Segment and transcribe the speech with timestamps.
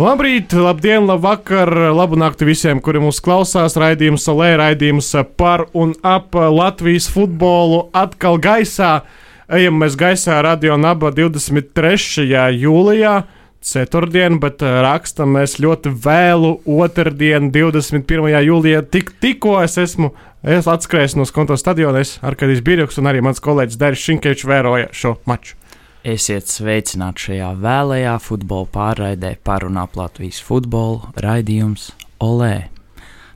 [0.00, 3.74] Labrīt, labdien, labvakar, labu nakti visiem, kuri mūs klausās.
[3.76, 9.02] Raidījums Solē, raidījums par un ap Latvijas futbolu atkal gaisā.
[9.52, 12.24] Ejam mēs gaisā radio naba 23.
[12.62, 13.12] jūlijā.
[13.60, 18.32] Ceturtdien, bet rakstam mēs ļoti vēlu otrdienu, 21.
[18.48, 18.80] jūlijā.
[18.88, 23.44] Tik, tikko es esmu es atskrējis no Skonto stadiona, es Arkadijs Birjoks un arī mans
[23.44, 25.59] kolēģis Dērs Šinkevičs vēroja šo maču.
[26.00, 31.90] Esiet sveicināti šajā vēlējā futbola pārraidē par un ap Latvijas futbolu raidījums
[32.24, 32.70] Olē.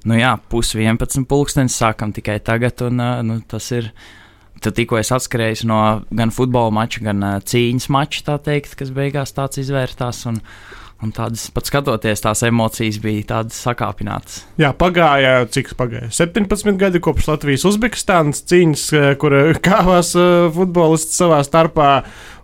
[0.08, 3.90] Nu jā, pus 11 pulkstenis sākam tikai tagad, un nu, tas ir.
[4.64, 5.76] Tu tikko esi atskrējis no
[6.08, 10.22] gan futbola mača, gan uh, cīņas mača, tā teikt, kas beigās tāds izvērtās.
[10.30, 10.38] Un,
[11.04, 14.38] Un tādas pat skatoties, tās emocijas bija tādas sakāpinātas.
[14.60, 16.08] Jā, pagāja, cik pagāja?
[16.16, 18.86] 17 gadi kopš Latvijas-Uzbekistānas cīņas,
[19.20, 19.36] kur
[19.68, 20.14] kāvās
[20.56, 21.90] futbolisti savā starpā.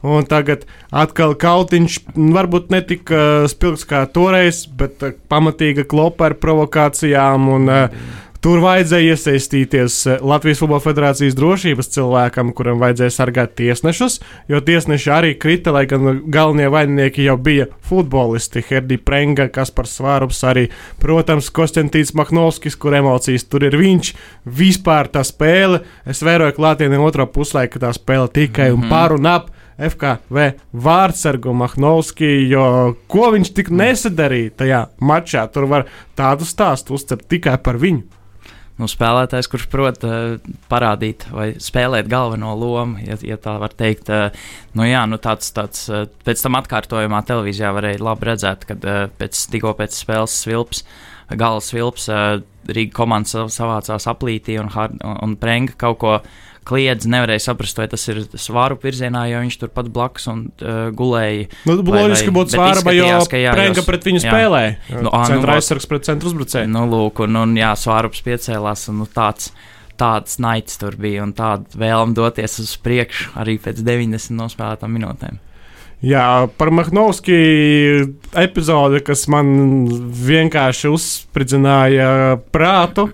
[0.04, 0.62] Un tagad
[0.96, 3.10] atkal kautiņš, varbūt ne tik
[3.52, 5.02] spilgts kā toreiz, bet
[5.32, 7.48] pamatīga klopa ar provokācijām.
[7.56, 14.14] Un, uh, Tur vajadzēja iesaistīties Latvijas Futbola Federācijas drošības cilvēkam, kuram vajadzēja sargāt tiesnešus,
[14.48, 18.62] jo tiesneši arī krita, lai gan galvenie vaininieki jau bija futbolisti.
[18.64, 20.70] Herdi Prenga, Kaspars Svārups, arī,
[21.02, 24.14] protams, Konstantīns Mahnovskis, kur emocijas tur ir viņš.
[24.48, 29.28] Vispār tā spēle, es vēroju klātienē otro puslaiku, ka tā spēle tikai un par un
[29.28, 29.50] ap.
[29.80, 30.42] FKV
[30.76, 32.64] vārdsargu Mahnovski, jo
[33.08, 35.86] ko viņš tik nesadarīja tajā mačā, tur var
[36.20, 38.19] tādu stāstu uztvert tikai par viņu
[38.80, 40.38] nu, spēlētājs, kurš prot uh,
[40.70, 44.10] parādīt vai spēlēt galveno lomu, ja, ja tā var teikt.
[44.10, 44.34] Uh,
[44.78, 49.02] nu, jā, nu, tāds, tāds, uh, pēc tam atkārtojumā televīzijā varēja labi redzēt, kad uh,
[49.20, 50.84] pēc, tikko pēc spēles svilps,
[51.40, 52.40] gala svilps, uh,
[52.70, 56.18] Rīga komanda savācās aplītī un, un, un Prenga kaut ko
[56.70, 60.86] kliedz, nevarēja saprast, vai tas ir svāru virzienā, jo viņš tur pat blakus un uh,
[60.96, 61.48] gulēja.
[61.68, 64.78] Nu, loģiski būtu svārba, jo Prenga pret viņu spēlēja.
[64.94, 66.70] Nu, centra nu, aizsargs pret centru uzbrucēju.
[66.70, 69.50] Nu, lūk, un, un jā, svārups piecēlās, un nu, tāds
[70.00, 75.40] tāds naids tur bija un tāda vēlme doties uz priekšu arī pēc 90 nospēlētām minūtēm.
[76.00, 77.36] Jā, par Mahnovski
[78.40, 79.50] epizodi, kas man
[80.16, 83.10] vienkārši uzspridzināja prātu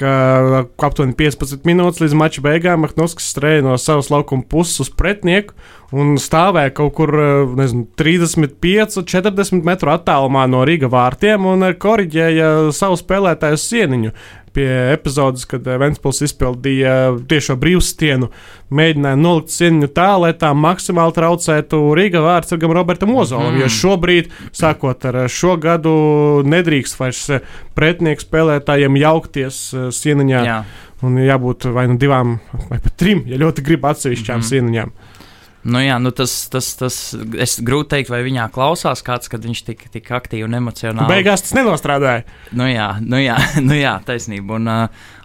[0.00, 5.54] ka aptuveni 15 minūtes līdz mača beigām Mahnovskis strēja no savas laukuma puses uz pretinieku
[5.96, 7.12] un stāvēja kaut kur
[7.58, 14.14] nezinu, 35, 40 metru attālumā no Rīga vārtiem un korģēja savu spēlētāju sieniņu
[14.52, 16.94] pie epizodes, kad eh, Ventspils izpildīja
[17.30, 18.30] tiešo brīvstienu,
[18.74, 23.54] mēģināja nolikt sienu tā, lai tā maksimāli traucētu Rīga vārdsargam Robertam Ozolam.
[23.54, 23.64] Mm.
[23.64, 25.94] Jo šobrīd, sākot ar šo gadu,
[26.46, 27.46] nedrīkst vairs eh,
[27.78, 30.44] pretinieku spēlētājiem jaukties eh, sieniņā.
[30.48, 30.60] Jā.
[31.06, 32.36] Un jābūt vai nu divām,
[32.68, 34.48] vai pat trim, ja ļoti grib atsevišķām mm.
[34.50, 34.92] sieniņām.
[35.60, 36.98] Nu jā, nu tas, tas, tas
[37.36, 41.10] es grūti pateikt, vai viņā klausās kāds, kad viņš tik, tik aktīvi un emocionāli.
[41.10, 42.22] Beigās tas nenostrādāja.
[42.54, 43.38] Nu jā, nu jā,
[43.68, 44.60] nu jā taisnība.
[44.60, 44.70] Un,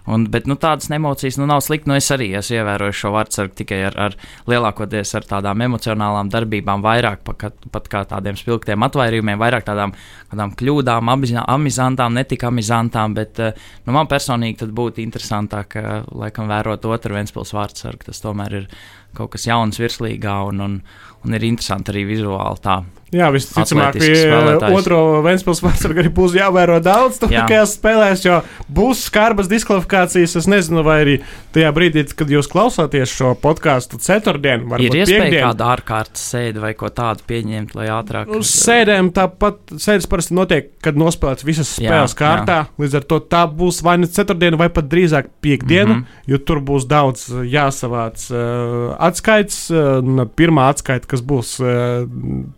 [0.06, 1.88] Un, bet nu, tādas emocijas nu, nav slikti.
[1.90, 4.14] Nu, es arī esmu ievērojis šo vārdsargu tikai ar, ar
[4.46, 9.96] lielākoties ar tādām emocionālām darbībām, vairāk pa, pat kā tādiem spilgtiem atvairījumiem, vairāk tādām,
[10.30, 13.16] kļūdām, amizantām, ne tik amizantām.
[13.18, 15.74] Bet nu, man personīgi būtu interesantāk,
[16.14, 18.06] laikam, vērot otru Vēnspils vārdsargu.
[18.06, 18.70] Tas tomēr ir
[19.16, 20.76] kaut kas jauns virslīgā un, un,
[21.24, 22.80] un ir interesanti arī vizuāli tā.
[23.16, 28.40] Jā, visticamāk, pie otro Vēnspils vārdsarga arī būs jāvēro daudz tuvākajās spēlēs, jo
[28.72, 30.36] būs skarbas diskvalifikācijas.
[30.40, 31.14] Es nezinu, vai arī
[31.56, 35.46] tajā brīdī, kad jūs klausāties šo podkāstu ceturtdien, varbūt ir iespēja piekdien.
[35.46, 38.30] kādu ārkārtas sēdi vai ko tādu pieņemt, lai ātrāk.
[38.32, 42.58] Nu, sēdēm tāpat sēdes parasti notiek, kad nospēlēts visas spēles jā, kārtā.
[42.66, 42.84] Jā.
[42.84, 46.30] Līdz ar to tā būs vai nu ceturtdiena, vai pat drīzāk piekdiena, mm -hmm.
[46.32, 49.70] jo tur būs daudz jāsavāc uh, atskaits.
[49.70, 52.06] Uh, pirmā atskaita, kas būs, uh,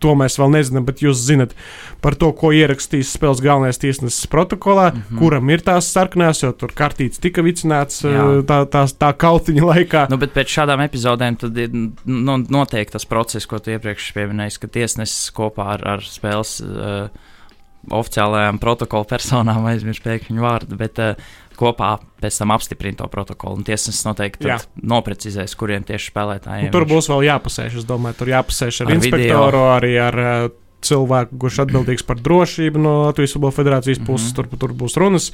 [0.00, 1.55] to mēs vēl nezinām, bet jūs zinat
[2.05, 5.19] par to, ko ierakstīs spēles galvenais tiesnesis protokolā, mm -hmm.
[5.19, 8.11] kuram ir tās sarkanās, jo tur kartīts tika vicināts Jā.
[8.11, 10.06] Eh, tā, tā, tā kautiņa laikā.
[10.11, 14.61] Nu, bet pēc šādām epizodēm tad ir nu, noteikti tas process, ko tu iepriekš pieminēji,
[14.61, 16.61] ka tiesnesis kopā ar, ar spēles.
[16.61, 17.09] Uh,
[17.89, 21.15] oficiālajām protokola personām aizmirst pēkšņu vārdu, bet uh,
[21.58, 23.62] kopā pēc tam apstiprina to protokolu.
[23.66, 26.70] Tiesnesis noteikti noprecizēs, kuriem tieši spēlētājiem.
[26.70, 27.81] Un tur būs vēl jāpasēž.
[27.82, 29.64] Es domāju, tur jāpasēž ar, ar inspektoru, video.
[29.76, 30.52] arī ar uh,
[30.84, 34.31] cilvēku, kurš atbildīgs par drošību no Latvijas Futbola Federācijas puses.
[34.31, 34.55] Mm -hmm.
[34.55, 35.32] tur, tur būs runas.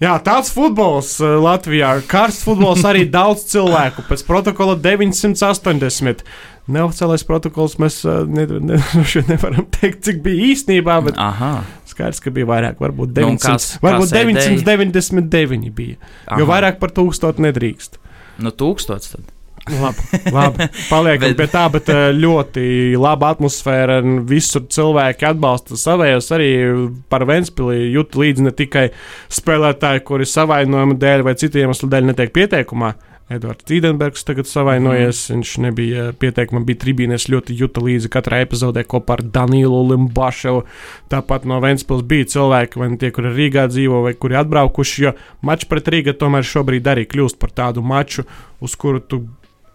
[0.00, 2.00] Jā, tāds futbols uh, Latvijā.
[2.08, 4.06] Karsts futbols arī daudz cilvēku.
[4.08, 6.24] Pēc protokola 980.
[6.70, 8.80] Neoficiālais protokols mēs uh, ne, ne,
[9.32, 11.00] nevaram teikt, cik bija īstenībā.
[11.04, 11.20] Bet...
[11.20, 11.52] Aha.
[12.00, 15.98] Skaidrs, ka bija vairāk, varbūt 900, nu, kas, varbūt kas 999 bija.
[16.26, 16.40] Aha.
[16.40, 18.00] Jo vairāk par tūkstotu nedrīkst.
[18.40, 19.28] Nu, tūkstots tad.
[19.68, 20.00] Labi,
[20.32, 20.66] labi.
[20.88, 21.36] paliekam bet...
[21.40, 22.64] pie tā, bet eh, ļoti
[22.98, 24.00] laba atmosfēra.
[24.26, 26.30] Visur cilvēki atbalsta savējos.
[26.34, 26.48] Arī
[27.12, 28.88] par Vēnspili jūt līdzi ne tikai
[29.30, 32.94] spēlētāji, kuri savainojuma dēļ vai citu iemeslu dēļ netiek pieteikumā.
[33.30, 35.22] Edvards Zīdenbergs tagad savainojies.
[35.28, 35.36] Mm.
[35.36, 40.64] Viņš nebija pieteikumā, bija tribīnēs ļoti juta līdzi katrai epizodē kopā ar Danielu Limbaševu.
[41.12, 45.14] Tāpat no Vēnspils bija cilvēki, vai nu tie, kuri Rīgā dzīvo, vai kuri atbraukuši, jo
[45.46, 48.26] mačs pret Rīgā tomēr šobrīd arī kļūst par tādu maču,
[48.58, 49.22] uz kuru tu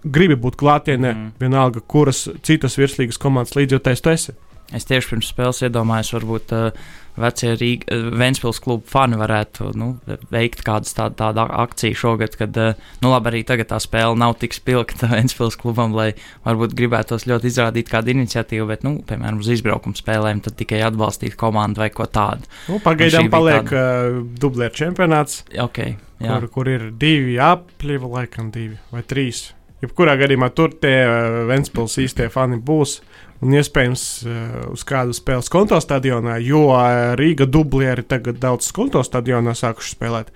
[0.03, 1.31] gribi būt klātienē, mm.
[1.41, 4.35] vienalga, kuras citas virslīgas komandas līdzjūtējs tu esi.
[4.73, 6.85] Es tieši pirms spēles iedomājos, varbūt uh,
[7.19, 9.91] vecie Rīga, uh, Vēnspils klubu fani varētu nu,
[10.33, 14.37] veikt kādu tādu, tādu akciju šogad, kad, uh, nu labi, arī tagad tā spēle nav
[14.41, 16.11] tik spilgta Vēnspils klubam, lai
[16.47, 21.37] varbūt gribētos ļoti izrādīt kādu iniciatīvu, bet, nu, piemēram, uz izbraukumu spēlēm tad tikai atbalstīt
[21.39, 22.49] komandu vai ko tādu.
[22.69, 24.15] Nu, pagaidām paliek tāda...
[24.15, 26.31] uh, dublēra čempionāts, okay, jā.
[26.31, 29.47] kur, kur ir divi apļi, laikam divi vai trīs
[29.83, 32.99] jebkurā gadījumā tur tie uh, Ventspils īstie fani būs.
[33.45, 39.03] Un iespējams uh, uz kādu spēles konto stadionā, jo uh, Rīga dublieri tagad daudz konto
[39.05, 40.31] stadionā sākuši spēlēt.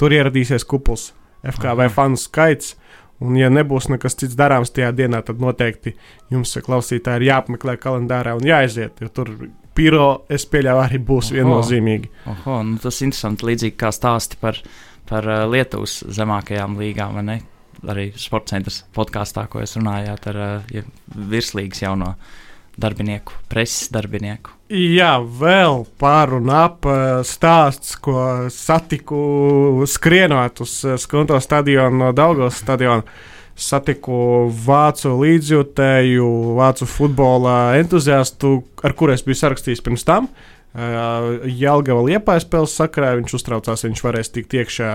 [0.00, 1.10] Tur ieradīsies kupls
[1.44, 1.92] FKV Aha.
[1.92, 2.76] fanu skaits.
[3.20, 5.92] Un, ja nebūs nekas cits darāms tajā dienā, tad noteikti
[6.32, 9.02] jums, klausītāji, ir jāapmeklē kalendārā un jāaiziet.
[9.04, 9.34] Jo tur
[9.76, 11.36] piro, es pieļauju, arī būs Oho.
[11.36, 12.08] viennozīmīgi.
[12.32, 13.44] Oho, nu tas ir interesanti.
[13.50, 14.62] Līdzīgi kā stāsti par,
[15.10, 17.38] par Lietuvas zemākajām līgām, vai ne?
[17.88, 20.40] Arī sporta centra podkāstā, ko jūs runājāt ar
[20.72, 20.84] ja,
[21.30, 22.14] virslīgas jauno
[22.80, 24.54] darbinieku, preses darbinieku.
[24.70, 32.14] Jā, vēl pār un ap uh, stāsts, ko satiku skrienot uz uh, Skunto stadionu no
[32.16, 33.04] Daugos stadiona.
[33.60, 38.54] Satiku vācu līdzjūtēju, vācu futbola entuziastu,
[38.86, 40.30] ar kuriem es biju sarakstījis pirms tam.
[40.30, 44.90] Uh, Jālgava liepājas spēles sakarā viņš uztraucās, viņš varēs tikt iekšā.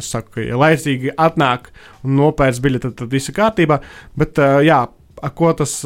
[0.00, 1.68] Es saku, ka, ja laicīgi atnāk
[2.06, 3.80] un nopērts biļeti, tad, tad viss ir kārtībā.
[4.16, 4.80] Bet, jā,
[5.36, 5.80] ko tas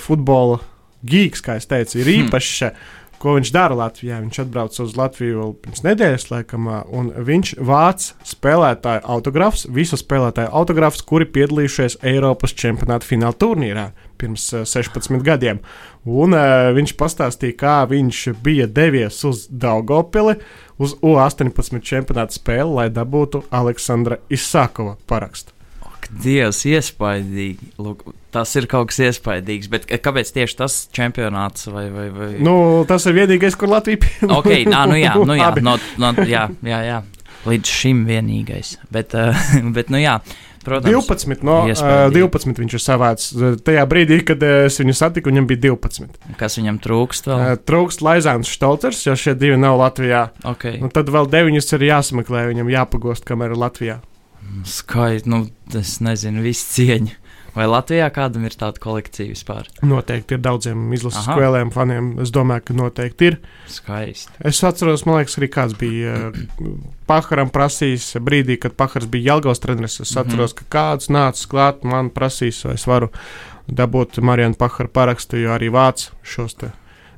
[0.00, 0.62] futbola
[1.04, 2.30] gīgs, kā es teicu, ir hmm.
[2.30, 2.64] īpašs.
[2.64, 4.20] Hmm ko viņš dara Latvijā.
[4.24, 10.52] Viņš atbrauca uz Latviju vēl pirms nedēļas, laikam, un viņš vāc spēlētāju autografus, visu spēlētāju
[10.62, 13.90] autografus, kuri piedalījušies Eiropas čempionāta fināla turnīrā
[14.20, 15.60] pirms 16 gadiem.
[16.08, 20.38] Un uh, viņš pastāstīja, kā viņš bija devies uz Daugopili
[20.80, 25.59] uz U-18 čempionāta spēli, lai dabūtu Aleksandra Isakova parakstu.
[26.10, 27.70] Dievs, iespaidīgi.
[27.80, 28.02] Lūk,
[28.34, 29.70] tas ir kaut kas iespaidīgs.
[29.70, 31.68] Bet kāpēc tieši tas čempionāts?
[31.70, 32.30] Vai, vai, vai?
[32.42, 34.42] Nu, tas ir vienīgais, kur Latvija piedalās.
[34.42, 37.00] okay, nā, nu jā, nu jā, no, no, jā, jā, jā.
[37.48, 38.76] Līdz šim vienīgais.
[38.92, 40.20] Bet, uh, bet nu jā.
[40.60, 43.30] Protams, 12, no, uh, 12 viņš ir savāds.
[43.64, 46.18] Tajā brīdī, kad es viņu satiku, viņam bija 12.
[46.36, 47.30] Kas viņam trūkst?
[47.30, 47.62] Vēl?
[47.64, 50.26] Trūkst Laizāns Štolcers, jo šie divi nav Latvijā.
[50.52, 50.76] Okay.
[50.84, 53.96] Un tad vēl deviņus ir jāsameklē, viņam jāpagost, kamēr ir Latvijā.
[54.66, 55.44] Skaisti, nu,
[55.78, 57.16] es nezinu, visu cieņu.
[57.50, 59.66] Vai Latvijā kādam ir tāda kolekcija vispār?
[59.82, 62.12] Noteikti ir daudziem izlases spēlēm, faniem.
[62.22, 63.38] Es domāju, ka noteikti ir.
[63.70, 64.36] Skaisti.
[64.46, 66.68] Es atceros, man liekas, arī kāds bija uh,
[67.10, 69.98] Pakaram prasījis brīdī, kad Pakars bija Jelgavas treneris.
[69.98, 70.20] Es mhm.
[70.22, 70.68] atceros, mm -hmm.
[70.70, 73.10] ka kāds nāca klāt, man prasīs, vai es varu
[73.66, 76.70] dabūt Marijanu Pakaru parakstu, jo arī vāc šos te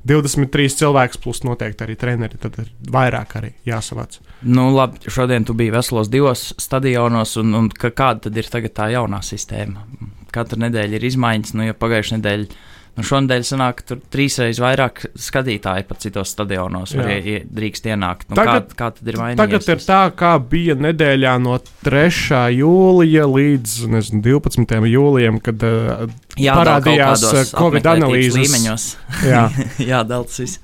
[0.08, 2.38] 23 cilvēkus, plus noteikti arī treneri.
[2.38, 4.18] Tad ir vairāk arī jāsavāc.
[4.42, 9.22] Nu, labi, šodien tu biji veselos divos stadionos, un, un kāda tad ir tā jaunā
[9.22, 9.86] sistēma?
[10.32, 15.86] Katru nedēļu ir izmaiņas, nu, ja pagājušajā nedēļā Nu, šonadēļ sanāk, tur trīsreiz vairāk skatītāji
[15.88, 18.26] pat citos stadionos var ie, drīkst ienākt.
[18.28, 19.38] Nu, tagad, kā, kā tad ir mainījies?
[19.40, 21.54] Tagad ir tā, kā bija nedēļā no
[21.86, 22.40] 3.
[22.52, 24.74] jūlija līdz nezinu, 12.
[24.92, 26.02] jūlijam, kad uh,
[26.36, 28.84] Jā, parādījās uh, Covid analīzes līmeņos.
[29.32, 29.46] Jā,
[29.90, 30.58] Jā Delcis.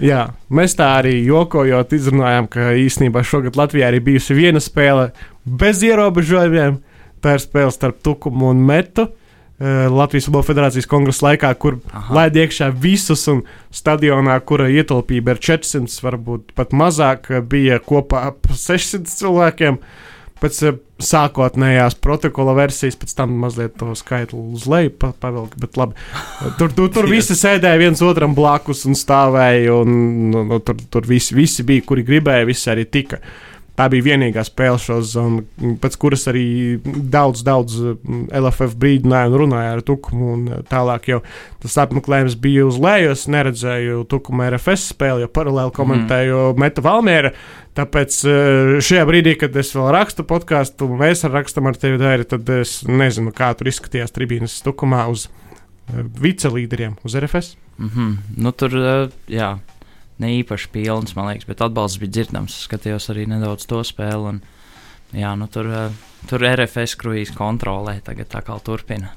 [0.00, 5.10] Jā, mēs tā arī jokojot izrunājām, ka īstenībā šogad Latvijā arī bijusi viena spēle
[5.44, 6.80] bez ierobežojumiem.
[7.20, 9.04] Tā ir spēle starp Tukumu un Metu.
[9.04, 9.23] Uh, Eh,
[9.62, 11.76] Latvijas Futbola Federācijas kongresa laikā, kur
[12.10, 13.44] laid iekšā visus, un
[13.74, 19.78] stadionā, kura ietilpība ir 400, varbūt pat mazāk, bija kopā ap 600 cilvēkiem.
[20.42, 25.60] Pēc eh, sākotnējās protokola versijas, pēc tam mazliet to skaitli uz leju pa, pavilka.
[25.62, 25.94] Bet labi,
[26.58, 29.96] tur, tur, tur visi sēdēja viens otram blakus un stāvēja, un
[30.34, 33.22] nu, nu, tur, tur visi, visi bija, kuri gribēja, visi arī tika.
[33.22, 35.42] Uh, Tā bija vienīgā spēle šo zonu,
[35.82, 36.44] pēc kuras arī
[36.84, 40.36] daudz, daudz mm, LFF brīdināja un runāja ar Tukumu.
[40.46, 41.18] Eh, tālāk jau
[41.64, 43.10] tas apmeklējums bija uz leju.
[43.16, 45.78] Es neredzēju Tukuma RFS spēli, jo paralēli mhm.
[45.80, 46.62] komentēju mm.
[46.62, 47.34] Meta Valmiera.
[47.74, 52.54] Tāpēc eh, šajā brīdī, kad es vēl rakstu podkāstu, mēs rakstam ar tevi dēļ, tad
[52.60, 57.56] es nezinu, kā tur izskatījās tribīnes Tukumā uz eh, vicelīderiem, uz RFS.
[57.74, 58.18] Mm -hmm.
[58.38, 58.82] nu, tur,
[59.26, 59.56] jā
[60.22, 62.60] ne īpaši pilns, man liekas, bet atbalsts bija dzirdams.
[62.68, 64.34] Skatījos arī nedaudz to spēli.
[64.34, 64.40] Un,
[65.16, 65.70] jā, nu, tur,
[66.30, 69.14] tur RFS kruīzes kontrolē, tagad tā kā turpina.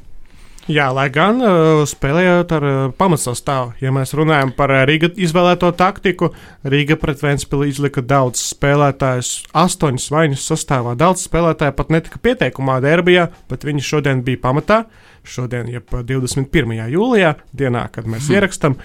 [0.67, 5.69] Jā, lai gan uh, spēlējot ar uh, pamatsastāvu, ja mēs runājam par uh, Rīgas izvēlēto
[5.79, 6.33] taktiku,
[6.67, 10.97] Rīga pret Vēnspili izlika daudz spēlētājus, astoņus vainus sastāvā.
[10.99, 14.81] Daudz spēlētāju pat netika pieteikumā derbijā, bet viņi šodien bija pamatā.
[15.27, 16.75] Šodien, ja 21.
[16.91, 18.35] jūlijā, dienā, kad mēs hmm.
[18.37, 18.77] ierakstām,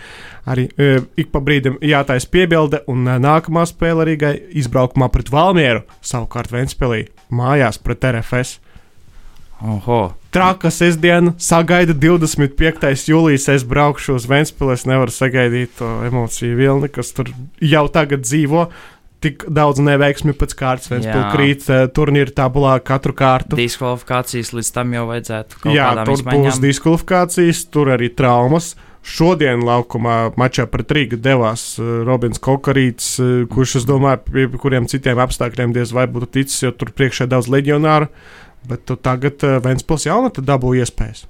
[0.50, 5.84] arī e, ik pa brīdim jātaisa piebilde, un e, nākamā spēle Rīgai izbraukumā pret Valmieru,
[6.02, 8.58] savukārt Vēnspilī mājās pret RFS.
[9.62, 10.12] Oho.
[10.35, 12.88] Traka sestdiena, sagaida 25.
[13.12, 13.47] jūlijas.
[13.52, 14.75] Es braukšu uz Vēnspili.
[14.75, 18.66] Es nevaru sagaidīt to emociju vilni, kas tur jau tagad dzīvo.
[19.23, 23.54] Tik daudz neveiksmi pēc kārtas, viens krīt uh, turnīra tabulā katru kārtu.
[23.61, 25.61] Diskvalifikācijas līdz tam jau vajadzētu.
[25.71, 26.49] Jā, tur izmaiņām.
[26.49, 28.73] būs diskvalifikācijas, tur arī traumas.
[29.07, 34.90] Šodien laukumā mačā pret Rīgu devās uh, Robins Kokarīts, uh, kurš, es domāju, pie kuriem
[34.90, 38.11] citiem apstākļiem diez vai būtu ticis, jo tur priekšā daudz leģionāru.
[38.69, 41.26] Bet tagad uh, Vēnspils jaunatā dabū iespējas.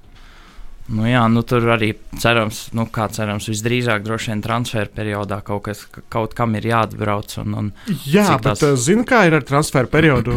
[0.91, 5.69] Nu jā, nu tur arī cerams, nu kā cerams, visdrīzāk droši vien transferu periodā kaut,
[5.69, 7.37] kas, kaut kam ir jāatbrauc.
[7.39, 7.69] Un, un
[8.03, 8.81] jā, bet tās...
[8.83, 10.35] zinu, kā ir ar transferu periodu.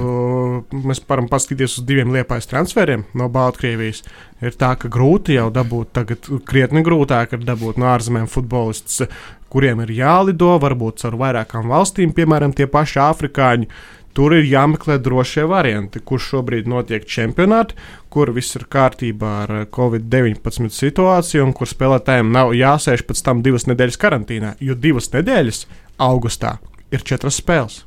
[0.87, 4.05] Mēs varam paskatīties uz diviem liepais transferiem no Baltkrievijas.
[4.47, 9.11] Ir tā, ka grūti jau dabūt, tagad krietni grūtāk ir dabūt no ārzemēm futbolistus,
[9.51, 13.71] kuriem ir jālido, varbūt ar vairākām valstīm, piemēram, tie paši afrikāņi.
[14.17, 17.77] Tur ir jāmeklē drošie varianti, kurš šobrīd notiek čempionātā,
[18.09, 23.43] kur viss ir kārtībā ar eh, Covid-19 situāciju, un kur spēlētājiem nav jāsēž pēc tam
[23.45, 25.67] divas nedēļas karantīnā, jo divas nedēļas
[26.09, 26.57] augustā
[26.89, 27.83] ir četras spēles.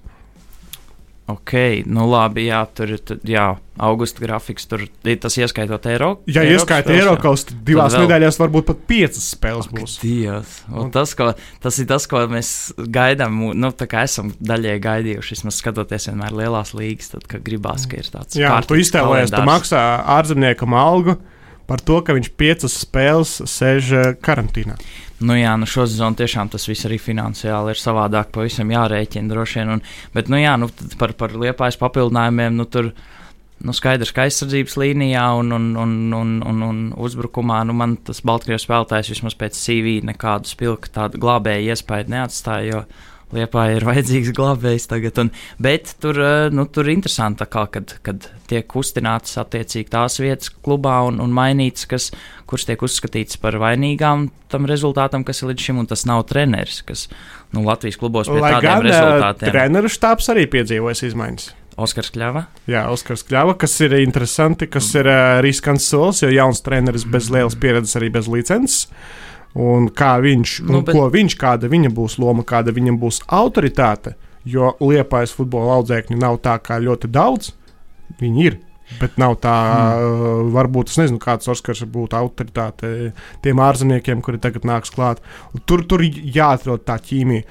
[1.30, 1.54] Ok,
[1.86, 3.44] nu labi, jā, tur ir jā,
[3.86, 4.86] augusta grafiks, tur
[5.22, 6.08] tas ieskaitot eiro.
[6.32, 8.08] Ja ieskaitot eiro kaut kādā divās vēl...
[8.08, 9.98] nedēļās, varbūt pat piecas spēles Ak, būs.
[10.02, 11.30] Dievs, un tas, ko,
[11.62, 16.38] tas ir tas, ko mēs gaidām, nu, tā kā esam daļai gaidījuši, vismaz skatoties vienmēr
[16.42, 18.40] lielās līgas, tad, kad gribās, ka ir tāds.
[18.40, 19.84] Jā, tu iztēlojies, tu maksā
[20.18, 21.20] ārzemniekam algu
[21.70, 24.80] par to, ka viņš piecas spēles sēž eh, karantīnā.
[25.20, 29.60] Nu jā, nu šo sezonu tiešām tas viss arī finansiāli ir savādāk, pavisam jārēķina droši
[29.60, 29.74] vien.
[29.76, 29.82] Un,
[30.14, 32.94] bet, nu jā, nu, par, par liepājas papildinājumiem, nu tur.
[33.60, 38.22] Nu, skaidrs, ka aizsardzības līnijā un, un, un, un, un, un uzbrukumā nu, man tas
[38.24, 42.70] Baltkrievijas spēlētājs vismaz pēc CV nekādu spilgtu tādu glābēju iespēju neatstāja.
[42.70, 42.86] Jo,
[43.30, 45.20] Liepā ir vajadzīgs glābējs tagad.
[45.22, 45.30] Un,
[45.62, 50.50] bet tur, eh, nu, tur ir interesanti, kā, kad, kad tiek kustinātas attiecīgi tās vietas
[50.50, 52.10] klubā un, un mainītas, kas,
[52.50, 56.82] kuras tiek uzskatītas par vainīgām tam rezultātam, kas ir līdz šim, un tas nav treneris,
[56.88, 57.06] kas
[57.54, 59.54] nu, Latvijas klubos pie Lai tādiem gan, eh, rezultātiem.
[59.54, 61.54] Treneru štābs arī piedzīvojas izmaiņas.
[61.80, 62.48] Oskars Kļava.
[62.68, 67.30] Jā, Oskars Kļava, kas ir interesanti, kas ir uh, riskants solis, jo jauns treneris bez
[67.32, 68.90] lielas pieredzes, arī bez licences.
[68.90, 70.96] Uh, un kā viņš, nu, bet...
[70.96, 74.16] ko viņš, kāda viņa būs loma, kāda viņam būs autoritāte.
[74.48, 77.54] Jo liepais futbola audzēkņu nav tā kā ļoti daudz.
[78.20, 78.60] Viņi ir.
[78.98, 80.48] Bet nav tā, mm.
[80.56, 83.12] varbūt es nezinu, kāds Oskars būtu autoritāte
[83.44, 85.22] tiem ārzemniekiem, kuri tagad nāks klāt.
[85.70, 87.46] Tur, tur jāatrod tā ķīmija.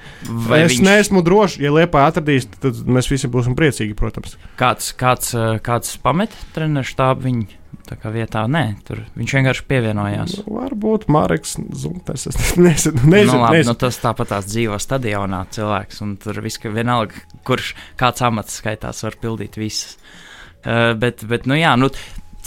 [0.49, 0.83] Vai es viņš...
[0.89, 4.35] neesmu drošs, ja Liepā atradīs, tad mēs visi būsim priecīgi, protams.
[4.59, 5.31] Kāds, kāds,
[5.63, 7.58] kāds pamet treniņu štābu viņu?
[7.89, 10.35] Tā kā vietā nē, tur viņš vienkārši pievienojās.
[10.43, 12.27] Nu, varbūt Marks Zuntes.
[12.29, 13.73] Es nezinu, nezinu, nu, labi, nezinu.
[13.73, 19.01] Nu, tas tāpat tās dzīvo stadionā cilvēks, un tur viss, vienalga, kurš kāds amats skaitās,
[19.05, 19.97] var pildīt visas.
[20.59, 21.91] Uh, bet, bet, nu jā, nu.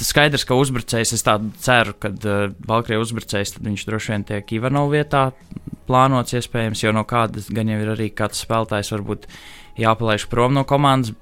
[0.02, 1.22] Skaidrs, ka uzbrucējs, es
[1.62, 5.26] ceru, ka uh, Baltkrievijas uzbrucējs, tad viņš droši vien tiek Ivanovs vietā
[5.86, 9.28] plānots, iespējams, jo no kādas gan jau ir arī kāds spēlētājs, varbūt
[9.78, 11.12] jāpalaiž prom no komandas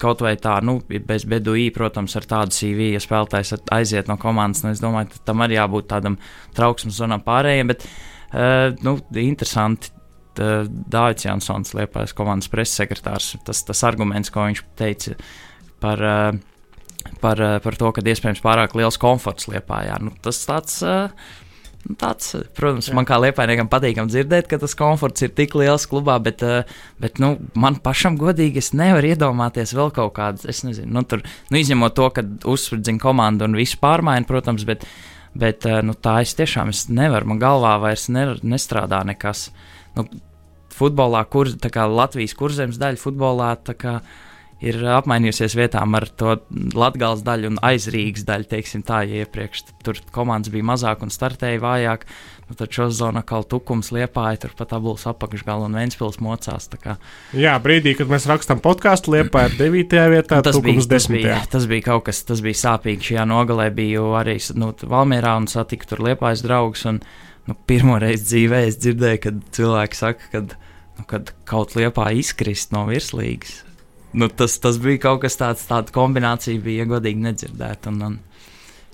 [0.00, 4.64] kaut vai tā, nu, bez beduī, protams, ar tādu CV, ja spēlētājs aiziet no komandas,
[4.64, 6.18] nu, es domāju, tam arī jābūt tādam
[6.56, 7.86] trauksmes zonam pārējiem, bet,
[8.32, 9.94] uh, nu, interesanti.
[10.38, 15.16] Dārvids Jansons, Liepais komandas preses sekretārs, tas, tas arguments, ko viņš teica
[15.82, 19.96] par, uh, par, uh, par to, ka iespējams pārāk liels komforts Liepājā.
[19.98, 21.10] Nu, tas tāds uh,
[21.98, 22.94] tāds, protams, Jā.
[22.96, 26.68] man kā liepainiekam patīkam dzirdēt, ka tas komforts ir tik liels klubā, bet, eh,
[27.00, 31.22] bet nu, man pašam godīgi es nevaru iedomāties vēl kaut kādas, es nezinu, nu, tur,
[31.50, 34.86] nu, izņemot to, ka uzspridzina komandu un visu pārmaina, protams, bet,
[35.38, 39.48] bet eh, nu, tā es tiešām es nevaru, man galvā vairs ne, nestrādā nekas.
[39.96, 40.08] Nu,
[40.78, 44.00] futbolā, kur, kā Latvijas kurzemes daļa futbolā, tā kā
[44.64, 46.34] ir apmainījusies vietām ar to
[46.74, 48.48] Latvijas daļu un aizrīgas daļu.
[48.50, 52.06] Teiksim, tā, ja iepriekš tur komandas bija mazāk un startēja vājāk,
[52.48, 56.66] nu, tad šo zonu kā tukums liepāja, tur pat abulis apakšgalā un Vēnspils mocās.
[57.38, 60.02] Jā, brīdī, kad mēs rakstām podkāstu, liepāja 9.
[60.14, 63.12] vietā, tas bija, tas, bija, tas bija kaut kas, tas bija sāpīgi.
[63.12, 66.82] Šajā nogalē biju arī nu, Valmierā un satiku tur liepājas draugus.
[66.90, 67.02] Un,
[67.46, 70.58] nu, pirmo reizi dzīvē es dzirdēju, kad cilvēki saka, kad,
[70.98, 71.06] nu,
[71.48, 73.62] kaut liepā izkrist no virslīgas
[74.12, 77.92] nu, tas, tas bija kaut kas tāds, tāda kombinācija bija ja godīgi nedzirdēta.
[77.92, 78.18] Un, un,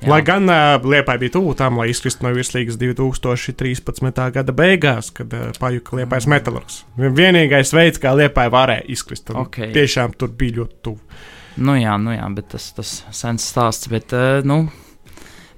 [0.02, 0.10] Jā.
[0.10, 4.18] Lai gan uh, Liepai bija tuvu tam, lai izkristu no virslīgas 2013.
[4.34, 6.82] gada beigās, kad uh, pajuka Liepais metālurgs.
[6.98, 9.70] Vienīgais veids, kā Liepai varēja izkrist, okay.
[9.72, 11.22] tiešām tur bija ļoti tuvu.
[11.64, 13.88] Nu jā, nu jā, bet tas ir sens stāsts.
[13.92, 14.64] Bet, uh, nu,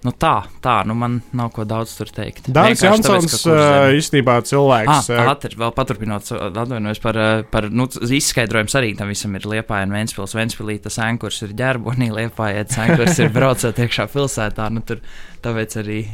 [0.07, 2.47] Nu tā, tā, nu man nav ko daudz tur teikt.
[2.55, 3.41] Dārns Jansons
[3.99, 5.09] īstenībā cilvēks.
[5.11, 7.19] Ah, ātri, vēl paturpinot, atvainojos par,
[7.51, 10.37] par nu, izskaidrojumu arī tam visam ir Liepāja un Ventspils.
[10.39, 15.03] Ventspilī tas ankurs ir ģerbonī, Liepāja ankurs ir braucot iekšā pilsētā, nu tur
[15.43, 16.05] tāpēc arī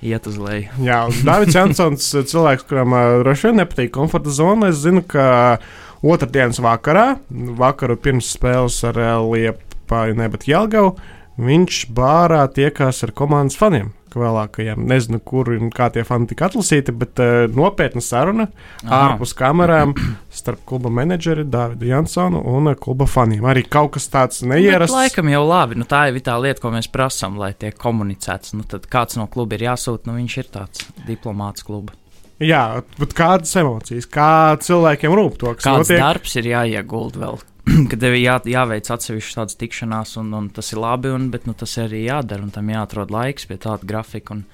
[0.00, 0.70] iet uz leju.
[0.86, 5.58] Jā, Dārns Jansons, cilvēks, kuram droši vien nepatīk komforta zona, es zinu, ka
[6.06, 7.18] otrdienas vakarā,
[7.60, 10.94] vakaru pirms spēles ar Liepāju, ne, bet Jelgavu,
[11.40, 13.92] viņš bārā tiekās ar komandas faniem.
[14.16, 14.80] Vēlākajiem.
[14.88, 18.46] Nezinu, kur un kā tie fani tika atlasīti, bet uh, nopietna saruna
[18.86, 19.00] Aha.
[19.10, 19.92] ārpus kamerām
[20.32, 23.44] starp kluba menedžeri Dārvidu Jansonu un uh, kluba faniem.
[23.44, 24.94] Arī kaut kas tāds neierasts.
[24.94, 28.54] Bet laikam jau labi, nu, tā ir tā lieta, ko mēs prasām, lai tiek komunicēts.
[28.56, 31.92] Nu, tad kāds no kluba ir jāsūta, nu, viņš ir tāds diplomāts kluba.
[32.40, 32.62] Jā,
[32.96, 36.00] bet kādas emocijas, kā cilvēkiem rūp to, kas Kāds notiek?
[36.00, 37.38] darbs ir jāiegulda vēl
[37.90, 41.54] ka tev jā, jāveic atsevišķas tādas tikšanās, un, un tas ir labi, un, bet nu,
[41.58, 44.44] tas ir arī jādara, un tam jāatrod laiks pie tāda grafika un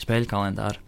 [0.00, 0.78] spēļu kalendāra.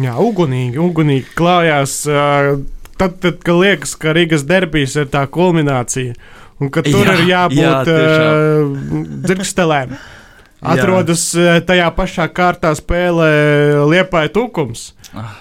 [0.00, 1.96] Jā, ugunīgi, ugunīgi klājās.
[2.08, 2.62] Uh,
[2.98, 6.14] tad, tad, kad liekas, ka Rīgas derbijas ir tā kulminācija,
[6.60, 9.94] un ka tur jā, ir jābūt jā, uh, dzirkstelēm.
[10.72, 11.56] Atrodas jā.
[11.64, 13.30] tajā pašā kārtā spēlē
[13.88, 14.90] Liepāja Tukums.
[15.16, 15.38] Ah.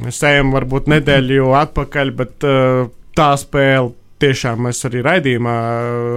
[0.00, 2.84] Mēs ejam varbūt nedēļu atpakaļ, bet uh,
[3.18, 5.58] tā spēle tiešām mēs arī raidījumā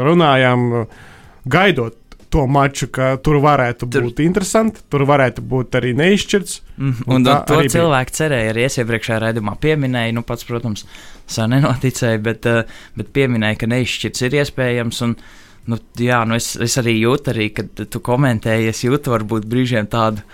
[0.07, 0.69] runājām,
[1.49, 1.99] gaidot
[2.33, 4.07] to maču, ka tur varētu tur.
[4.07, 6.55] būt interesanti, tur varētu būt arī neizšķirts.
[6.77, 8.17] Mm, un, un to cilvēku bija.
[8.17, 9.53] cerēja arī iepriekšējā raidījumā.
[9.61, 10.87] Pieminēja, nu pats, protams,
[11.29, 15.03] tā nenoticēja, bet, uh, bet pieminēja, ka neizšķirts ir iespējams.
[15.05, 15.13] Un,
[15.69, 19.91] nu, jā, nu es, es arī jūtu, arī, kad tu komentēji, es jūtu varbūt brīžiem
[19.93, 20.25] tādu.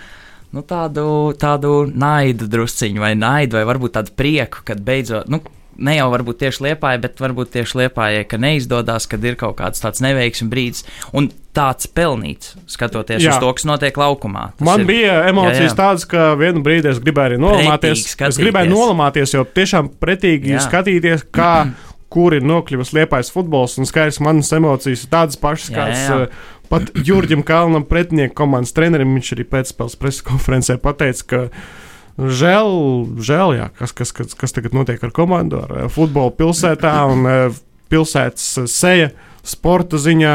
[0.56, 1.04] Nu, tādu,
[1.38, 5.44] tādu naidu drusciņu, vai naidu, vai varbūt tādu prieku, kad beidzot, nu,
[5.80, 9.82] ne jau varbūt tieši liepāja, bet varbūt tieši liepājai, ka neizdodas, kad ir kaut kāds
[9.82, 10.86] tāds neveiksmes brīdis.
[11.16, 13.34] Un tāds pelnīts, skatoties jā.
[13.34, 14.50] uz to, kas notiek laukumā.
[14.58, 15.78] Tas Man ir, bija emocijas jā, jā.
[15.80, 18.06] tādas, ka vienu brīdi es gribēju arī nolamāties.
[18.28, 20.64] Es gribēju nolamāties, jo tiešām pretīgi jā.
[20.68, 21.54] skatīties, kā.
[22.10, 26.90] kur ir nokļuvis liepais futbols, un skaidrs, manas emocijas ir tādas pašas, kādas uh, pat
[27.06, 29.14] Jurģim Kalnam, pretinieku komandas trenerim.
[29.18, 31.42] Viņš arī pēcspēles preses konferencē pateica, ka
[32.20, 32.70] Žēl,
[33.24, 37.26] žēl jā, kas, kas, kas, kas tagad notiek ar komandu, ar eh, futbolu pilsētā un
[37.30, 37.58] eh,
[37.92, 39.10] pilsētas eh, seja.
[39.40, 40.32] Sporta ziņā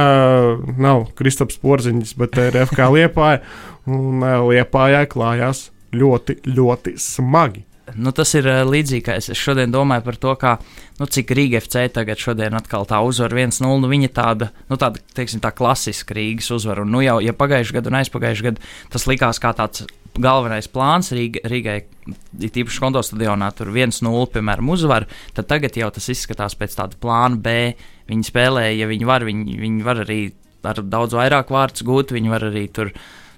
[0.81, 3.43] nav Kristaps Porziņš, bet ir FK Liepāja.
[3.85, 7.61] Un Liepājā klājās ļoti, ļoti smagi.
[7.93, 10.55] Nu, tas ir līdzīgi, kā es šodien domāju par to, kā,
[10.97, 13.61] nu, cik Rīga FC tagad šodien atkal tā uzvar 1-0.
[13.61, 16.81] Nu, viņa tāda, nu, tāda, teiksim, tā klasiska Rīgas uzvara.
[16.81, 19.85] Un, nu, jau, ja pagājušajā gadā un aizpagājušajā gadā tas likās kā tāds
[20.21, 21.75] galvenais plāns Rīga, Rīgai,
[22.39, 26.99] ir tīpaši konto stadionā, tur 1-0, piemēram, uzvar, tad tagad jau tas izskatās pēc tāda
[27.01, 27.59] plāna B.
[28.09, 30.19] Viņi spēlē, ja viņi var, viņi, viņi var arī
[30.65, 32.91] ar daudz vairāk vārdus gūt, viņi var arī tur.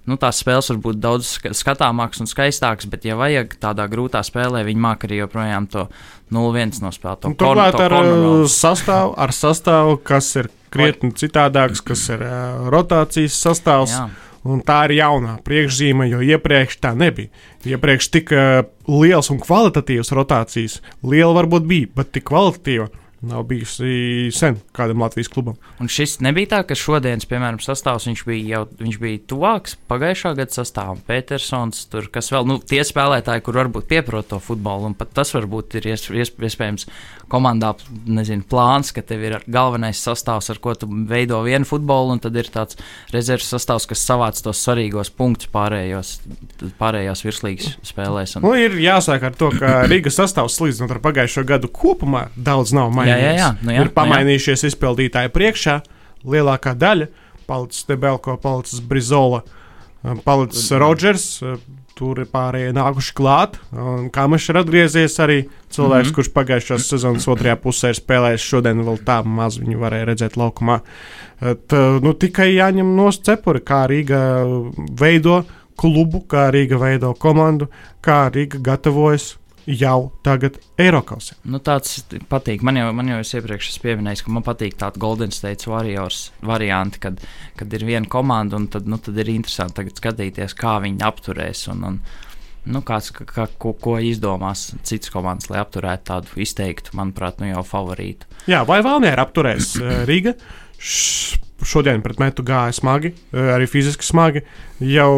[0.07, 4.61] Nu, tās spēles var būt daudz skatāmākas un skaistākas, bet, ja vajag tādā grūtā spēlē,
[4.63, 5.83] viņi māk arī joprojām to
[6.31, 7.27] 0-1 nospēlēt.
[7.35, 13.97] Turklāt ar, uh, sastāvu, ar sastāvu, kas ir krietni citādāks, kas ir uh, rotācijas sastāvs.
[13.97, 14.07] Jā
[14.47, 17.31] Un tā ir jaunā priekšzīme, jo iepriekš tā nebija.
[17.67, 22.88] Iepriekš tik uh, liels un kvalitatīvs rotācijas, liela varbūt bija, bet tik kvalitatīva
[23.27, 25.57] nav bijusi sen kādam Latvijas klubam.
[25.83, 30.33] Un šis nebija tā, ka šodienas, piemēram, sastāvs viņš bija jau viņš bija tuvāks pagājušā
[30.37, 31.01] gada sastāvam.
[31.07, 35.33] Petersons, tur, kas vēl, nu, tie spēlētāji, kur varbūt pieprot to futbolu, un pat tas
[35.35, 36.87] varbūt ir iespējams
[37.31, 37.73] komandā,
[38.07, 42.35] nezinu, plāns, ka tev ir galvenais sastāvs, ar ko tu veido vienu futbolu, un tad
[42.39, 42.79] ir tāds
[43.13, 46.13] rezerves sastāvs, kas savāc tos svarīgos punktus pārējos,
[46.79, 48.37] pārējās virslīgas spēlēs.
[48.37, 48.47] Un...
[48.47, 52.93] Nu, ir jāsāk ar to, ka Rīgas sastāvs salīdzinot ar pagājušo gadu kopumā daudz nav
[52.95, 53.16] mainījies.
[53.17, 53.49] Jā, jā, jā.
[53.62, 55.80] Nu, jā, ir pamainījušies nu, izpildītāji priekšā,
[56.27, 57.10] lielākā daļa.
[57.47, 59.43] Palicis Debelko, palicis Brizola,
[60.03, 61.30] um, palicis Rodžers.
[61.41, 61.60] Uh,
[61.97, 63.58] tur ir pārējie nākuši klāt.
[64.13, 65.38] Kāmašs ir atgriezies arī
[65.73, 66.15] cilvēks, mm -hmm.
[66.15, 68.49] kurš pagājušās sezonas otrajā pusē ir spēlējis.
[68.51, 70.80] Šodien vēl tā maz viņu varēja redzēt laukumā.
[71.41, 74.21] Tā, nu, tikai jāņem no cepura, kā Rīga
[74.99, 75.43] veido
[75.77, 77.69] klubu, kā Rīga veido komandu,
[78.01, 79.36] kā Rīga gatavojas
[79.67, 81.34] jau tagad Eiropas.
[81.47, 81.99] Nu, tāds
[82.32, 82.63] patīk.
[82.65, 86.30] Man jau, man jau es iepriekš esmu pieminējis, ka man patīk tāda Golden State Warriors
[86.45, 87.19] varianti, kad,
[87.60, 91.67] kad ir viena komanda un tad, nu, tad ir interesanti skatīties, kā viņi apturēs.
[91.73, 91.99] Un, un,
[92.67, 97.62] Nu, kāds, kā, ko, ko izdomās cits komandas, lai apturētu tādu izteiktu, manuprāt, nu jau
[97.63, 98.27] favorītu.
[98.51, 100.34] Jā, vai Valmiera apturēs uh, Rīga?
[100.75, 104.43] Š, šodien pret metu gāja smagi, uh, arī fiziski smagi.
[104.84, 105.13] Jau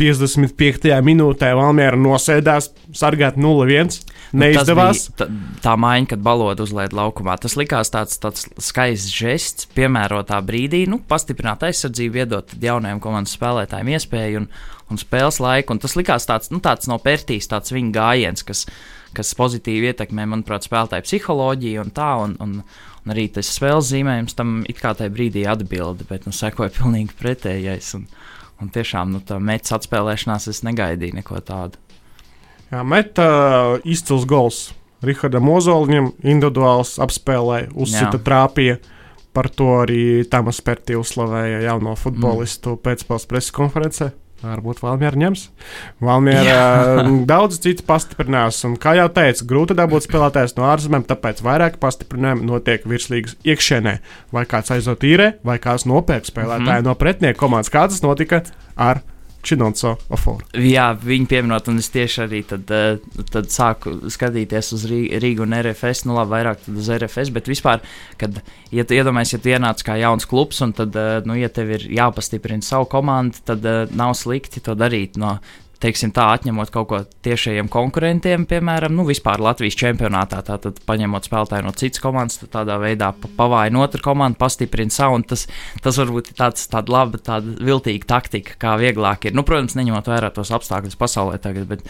[0.00, 0.88] 55.
[1.04, 3.92] minūtē Valmiera nosēdās, sargāt 0-1.
[4.32, 5.04] Neizdevās.
[5.10, 5.26] Nu, tā,
[5.64, 11.02] tā maiņa, kad baloda uzlēja laukumā, tas likās tāds, tāds skaists žests, piemērotā brīdī, nu,
[11.08, 14.48] pastiprināt aizsardzību, iedot jaunajiem komandas spēlētājiem iespēju un,
[14.88, 15.76] un spēles laiku.
[15.76, 18.64] Un tas likās tāds, nu, tāds no pērtīs, tāds viņa gājiens, kas,
[19.16, 22.10] kas pozitīvi ietekmē, manuprāt, spēlētāju psiholoģiju un tā.
[22.24, 22.58] Un, un,
[23.02, 27.20] un arī tas spēles zīmējums tam it kā tajā brīdī atbilda, bet nu, sekoja pilnīgi
[27.20, 27.92] pretējais.
[28.00, 28.08] Un,
[28.60, 31.80] Un tiešām nu, tā metas atspēlēšanās es negaidīju neko tādu.
[32.72, 33.26] Jā, meta
[33.84, 34.70] izcils gols.
[35.02, 38.78] Rihardam Ozoliņam individuāls apspēlē, uzsita trāpīja.
[39.32, 42.82] Par to arī Tamas Pērti uzslavēja jauno futbolistu mm.
[42.84, 44.12] pēcpusdienas preses konferencē.
[44.42, 45.44] Varbūt Valmiera ņems.
[46.02, 48.58] Valmiera daudz citu pastiprinās.
[48.66, 53.94] Un, kā jau teicu, grūti dabūt spēlētājs no ārzemēm, tāpēc vairāk pastiprinājumi notiek virslīgas iekšēnē.
[54.34, 56.90] Vai kāds aizot īrē, vai kāds nopērk spēlētāju mm -hmm.
[56.90, 57.70] no pretinieku komandas.
[57.70, 58.42] Kā tas notika
[58.76, 59.04] ar
[59.42, 60.44] Činonso Oforu.
[60.54, 65.56] Jā, viņi pieminot, un es tieši arī tad, eh, tad sāku skatīties uz Rīgu un
[65.58, 67.82] RFS, nu labi, vairāk uz RFS, bet vispār,
[68.20, 68.38] kad,
[68.70, 71.88] ja iedomājies, ja tu ienāc kā jauns klubs, un tad, eh, nu, ja tev ir
[71.90, 75.38] jāpastiprina savu komandu, tad uh, nav slikti to darīt no
[75.82, 81.66] teiksim, tā, atņemot kaut ko tiešajiem konkurentiem, piemēram, nu, vispār Latvijas čempionātā, tātad paņemot spēlētāju
[81.66, 85.46] no citas komandas, tad tādā veidā pavājina otru komandu, pastiprina savu, un tas,
[85.84, 89.36] tas varbūt ir tāds, tāda laba, tāda viltīga taktika, kā vieglāk ir.
[89.36, 91.86] Nu, protams, neņemot vērā tos apstākļus pasaulē tagad, bet,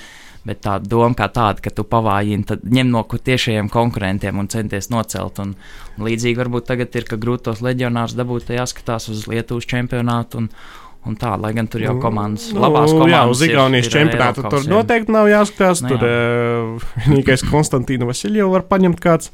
[0.49, 4.91] bet tā doma kā tāda, ka tu pavājini, tad ņem no tiešajiem konkurentiem un centies
[4.95, 5.43] nocelt.
[5.43, 5.57] Un,
[5.99, 10.45] un līdzīgi varbūt tagad ir, ka grūtos leģionārus dabūt, jāskatās uz Lietuvas čempionātu.
[10.45, 10.55] Un,
[11.03, 13.11] Un tā, lai gan tur jau nu, komandas, nu, labās komandas.
[13.11, 15.83] Jā, uz Igaunijas čempionātu tur noteikti nav jāskatās.
[15.83, 15.99] Nu, jā.
[15.99, 19.33] Tur uh, vienīgais Konstantīnu Vasiljov var paņemt kāds.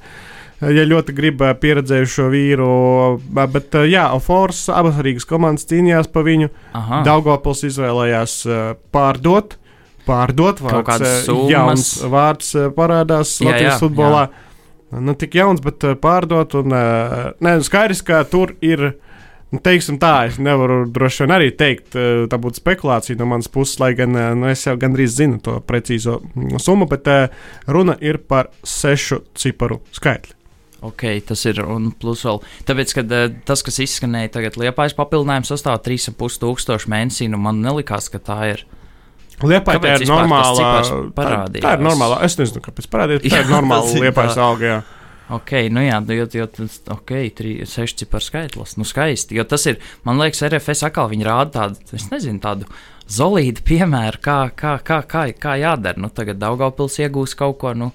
[0.63, 2.69] Eh, ja ļoti grib eh, pieredzējušo vīru,
[3.37, 6.49] bet jā, Ofors, abas Rīgas komandas cīnījās par viņu.
[6.79, 7.03] Aha.
[7.05, 8.39] Daugopils izvēlējās
[8.95, 9.59] pārdot,
[10.09, 14.25] pārdot vārds, jauns vārds parādās jā, Latvijas jā, futbolā.
[14.31, 15.03] Jā.
[15.05, 18.95] Nu, tik jauns, bet pārdot, un ne, skaidrs, ka tur ir
[19.49, 23.49] Nu, teiksim tā, es nevaru droši vien arī teikt, eh, tā būtu spekulācija no manas
[23.49, 27.31] puses, lai gan eh, nu, es jau gandrīz zinu to precīzo mm, summu, bet uh,
[27.65, 30.37] runa ir par sešu ciparu skaitli.
[30.85, 32.43] Ok, tas ir un plus vēl.
[32.69, 33.15] Tāpēc, kad
[33.49, 38.39] tas, kas izskanēja tagad Liepājas papildinājums, sastāv 3,5 tūkstoši mēnesī, nu man nelikās, ka tā
[38.53, 38.63] ir.
[39.43, 40.85] Liepāja tā ir normāla.
[41.17, 42.21] Tā, ir normāla.
[42.27, 43.27] Es nezinu, kāpēc parādīt.
[43.27, 44.71] Tā ir normāla Liepājas alga.
[44.71, 44.79] Jā.
[45.29, 47.11] Ok, nu jā, nu, jo, jo tas ok,
[47.69, 48.77] 6 ciparu skaitlis.
[48.81, 49.37] Nu, skaisti.
[49.37, 49.77] Jo tas ir,
[50.09, 52.69] man liekas, RFS atkal viņi rāda tādu, es nezinu, tādu
[53.12, 56.01] solīdu piemēru, kā, kā, kā, kā, kā jādara.
[56.01, 57.75] Nu, tagad Daugaupils iegūs kaut ko.
[57.77, 57.91] Nu,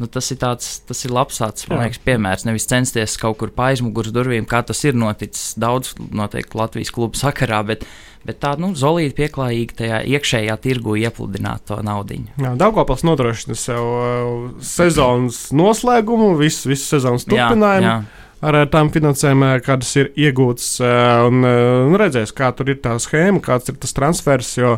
[0.00, 2.44] nu, tas ir tāds, tas ir labs tāds, man liekas, piemērs.
[2.48, 7.18] Nevis censties kaut kur pa aizmugures durvīm, kā tas ir noticis daudz noteikti Latvijas klubu
[7.18, 7.86] sakarā, bet,
[8.28, 12.20] bet tā, nu, zolīti pieklājīgi tajā iekšējā tirgu iepludināt to naudu.
[12.36, 17.88] Daugopils nodrošina sev uh, sezonas noslēgumu, visu, visu sezonas turpinājumu.
[17.88, 18.22] Jā, jā.
[18.46, 22.98] Ar tām finansēm, uh, kādas ir iegūtas, uh, un, un redzēs, kā tur ir tā
[23.00, 24.52] schēma, kāds ir tas transfers.
[24.60, 24.76] Jo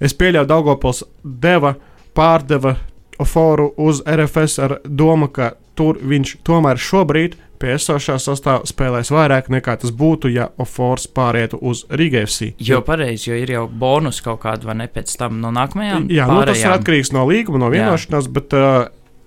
[0.00, 1.74] es pieļauju, Daugopils deva,
[2.16, 2.76] pārdeva
[3.20, 9.50] Oforu uz RFS ar domu, ka tur viņš tomēr šobrīd pie esošā sastāvā spēlēs vairāk
[9.52, 12.54] nekā tas būtu, ja Ofors pārietu uz FC.
[12.64, 16.08] Jo pareizi, jo ir jau bonus kaut kāda vai ne pēc tam no nākamajām.
[16.08, 16.40] Jā, pārējām.
[16.40, 18.34] nu, tas ir atkarīgs no līguma, no vienošanās, Jā.
[18.38, 18.78] bet uh,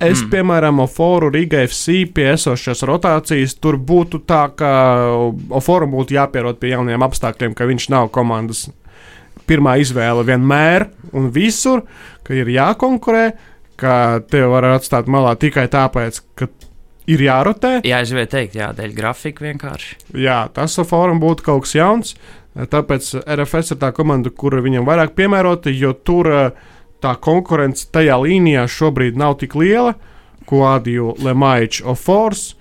[0.02, 0.30] es, mm.
[0.34, 4.72] piemēram, Oforu Riga FC pie esošās rotācijas, tur būtu tā, ka
[5.54, 8.66] Oforu būtu jāpierod pie jauniem apstākļiem, ka viņš nav komandas
[9.46, 11.84] pirmā izvēle vienmēr un visur,
[12.24, 13.28] ka ir jākonkurē
[13.80, 16.48] ka tev var atstāt malā tikai tāpēc, ka
[17.10, 17.78] ir jārotē.
[17.86, 19.98] Jā, es gribēju teikt, jā, dēļ grafika vienkārši.
[20.24, 22.14] Jā, tas forum būtu kaut kas jauns.
[22.54, 26.30] Tāpēc RFS ir tā komanda, kura viņam vairāk piemērota, jo tur
[27.02, 29.96] tā konkurence tajā līnijā šobrīd nav tik liela.
[30.46, 32.52] Kuadiju Lemaičs Ofors.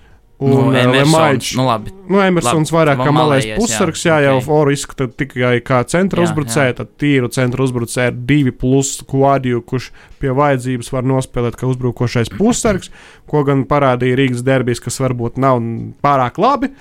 [0.43, 1.53] Un nu, Lemaičs.
[1.55, 1.91] Nu, labi.
[2.09, 4.49] Nu, Emersons labi, vairāk kā malais pussargs, jā, jā, okay.
[4.51, 9.91] Oru izskata tikai kā centra uzbrucēja, tad tīru centra uzbrucēja ar divi plus kvadiju, kurš
[10.21, 12.91] pie vajadzības var nospēlēt kā uzbrukošais pussargs,
[13.29, 15.63] ko gan parādīja Rīgas derbijas, kas varbūt nav
[16.03, 16.73] pārāk labi.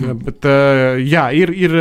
[0.00, 1.74] Ja, bet, uh, jā, ir, ir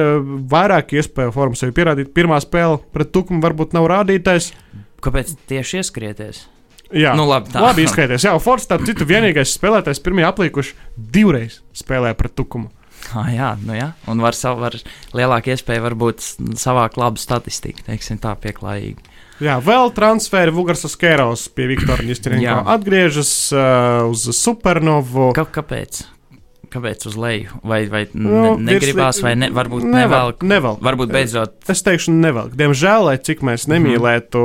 [0.52, 2.12] vairāk iespēju formu sevi pierādīt.
[2.16, 4.52] Pirmā spēle pret Tukumu varbūt nav rādītājs.
[5.04, 6.46] Kāpēc tieši ieskrieties?
[6.93, 7.62] Jā, nu, labi, tā.
[7.63, 8.27] labi izskaities.
[8.27, 12.69] Jā, Forts, tā citu vienīgais spēlētājs pirmie aplikuši divreiz spēlē pret tukumu.
[13.12, 14.77] Ah, jā, nu jā, un var, savu, var
[15.13, 16.23] lielāka iespēja varbūt
[16.60, 19.12] savākt labu statistiku, teiksim tā pieklājīgi.
[19.43, 22.06] Jā, vēl transferi Vugarsas Kēros pie Viktora
[22.39, 22.60] Jā.
[22.75, 25.32] atgriežas uh, uz Supernovu.
[25.36, 26.03] Ka, kāpēc?
[26.73, 27.59] Kāpēc uz leju?
[27.62, 30.79] Vai, vai Nu, nu, negribās, virsli- vai ne, varbūt Nevelk, nevelk?
[30.81, 32.55] Varbūt beidzot Es teikšu, nevelk.
[32.57, 34.41] Diemžēl, lai cik mēs nemīlētu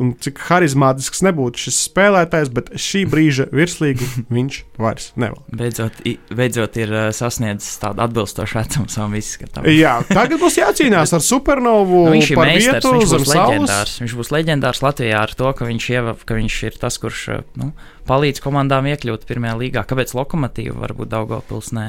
[0.00, 5.44] un cik harizmātisks nebūtu šis spēlētājs, bet šī brīža virslīgu viņš vairs nevelk.
[5.60, 6.00] Beidzot,
[6.32, 9.68] beidzot ir sasniedzis tādu atbilstošu vecumu savam izskatam.
[9.70, 13.96] Jā, tagad būs jācīnās ar supernovu Nu, viņš ir meistars, vietu viņš būs leģendārs.
[14.04, 17.26] Viņš būs leģendārs Latvijā ar to, ka viņš, ieva, ka viņš ir tas, kurš
[17.60, 17.72] nu,
[18.10, 19.86] palīdz komandām iekļūt pirmajā līgā.
[19.86, 21.88] Kāpēc lokomotīva varbūt Daugopils nē?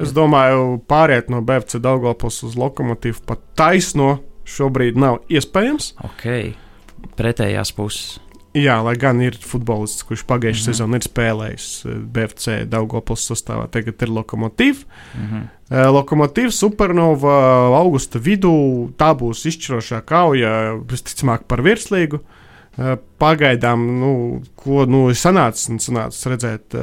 [0.00, 5.92] Es domāju, pāriet no BFC Daugopils uz lokomotīvu pat taisno šobrīd nav iespējams.
[6.06, 6.28] Ok,
[7.18, 8.20] pretējās puses.
[8.56, 10.52] Jā, lai gan ir futbolists, kurš pagājušajā Mhm.
[10.52, 10.68] mm -hmm.
[10.68, 14.84] sezonā ir spēlējis eh, BFC Daugopils sastāvā, tagad ir lokomotīva.
[15.16, 15.42] Mhm.
[15.72, 22.20] Lokomotīva Supernova augusta vidū tā būs izšķirošā kauja, visticamāk, par virslīgu.
[22.20, 22.41] Eh,
[23.22, 24.12] Pagaidām, nu,
[24.56, 26.76] ko nu, ir sanācis, sanācis redzēt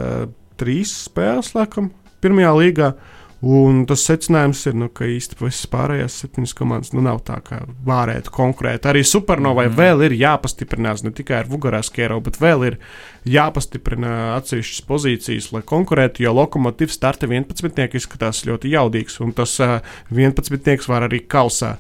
[0.60, 1.89] trīs spēles, laikam,
[2.23, 2.91] pirmajā līgā.
[3.39, 7.62] Un tas secinājums ir, nu, ka īstenībā visas pārējās septiņas komandas nu, nav tā, kā
[7.88, 8.84] varētu konkurēt.
[8.91, 9.78] Arī Supernovai mm.
[9.78, 12.75] Vēl ir jāpastiprinās ne tikai ar Vugarās Kēro, bet vēl ir
[13.23, 16.25] jāpastiprina atsevišķas pozīcijas, lai konkurētu.
[16.25, 17.88] Jo lokomotīvs starta 11.
[17.95, 19.80] izskatās ļoti jaudīgs, un tas uh,
[20.12, 20.75] 11.
[20.91, 21.78] var arī kausā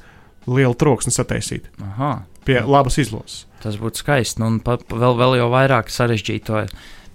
[0.47, 3.45] lielu troksni sataisīt Aha, pie labas izlozes.
[3.63, 4.39] tas būtu skaisti.
[4.41, 6.61] Nu, un pa, pa, vēl, vēl jau vairāk sarežģīt to,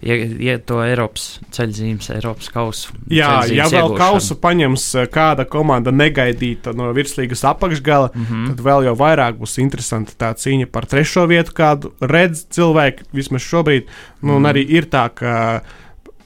[0.04, 2.92] ie- iet to Eiropas ceļzīmes, Eiropas kausu.
[3.08, 3.96] Jā, ja vēl iegūšanu.
[3.96, 8.50] kausu paņems eh, kāda komanda negaidīta no virslīgas apakšgala, mm.
[8.50, 13.40] tad vēl jau vairāk būs interesanti tā cīņa par trešo vietu, kādu redz cilvēki vismaz
[13.48, 13.88] šobrīd.
[14.20, 14.36] Nu, mm.
[14.36, 14.50] Un Mhm.
[14.52, 15.62] arī ir tā, ka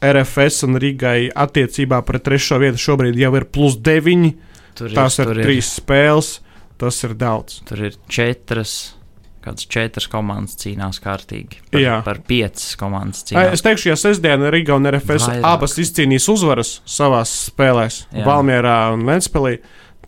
[0.03, 4.35] RFS un Rīgai attiecībā pret trešo vietu šobrīd jau ir plus 9.
[4.79, 6.40] Tur Tās ir tur trīs spēles,
[6.79, 7.61] tas ir daudz.
[7.66, 8.94] Tur ir četras.
[9.48, 11.62] Kādas četras komandas cīnās kārtīgi.
[11.72, 11.98] Par, Jā.
[12.04, 13.54] par piecas komandas cīnās.
[13.56, 15.46] Es teikšu, ja sestdiena Riga un RFS Vairāk.
[15.48, 18.26] abas izcīnīs uzvaras savās spēlēs, Jā.
[18.28, 19.56] Valmjerā un Ventspēlī,